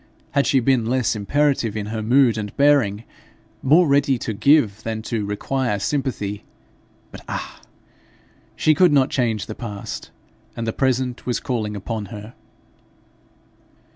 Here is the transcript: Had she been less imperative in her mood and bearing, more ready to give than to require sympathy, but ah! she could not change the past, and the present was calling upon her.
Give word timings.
Had 0.31 0.47
she 0.47 0.59
been 0.59 0.87
less 0.87 1.15
imperative 1.15 1.77
in 1.77 1.85
her 1.85 2.01
mood 2.01 2.35
and 2.35 2.57
bearing, 2.57 3.03
more 3.61 3.87
ready 3.87 4.17
to 4.17 4.33
give 4.33 4.81
than 4.81 5.03
to 5.03 5.25
require 5.27 5.77
sympathy, 5.77 6.43
but 7.11 7.21
ah! 7.27 7.61
she 8.55 8.73
could 8.73 8.91
not 8.91 9.11
change 9.11 9.45
the 9.45 9.53
past, 9.53 10.09
and 10.55 10.65
the 10.65 10.73
present 10.73 11.27
was 11.27 11.39
calling 11.39 11.75
upon 11.75 12.05
her. 12.05 12.33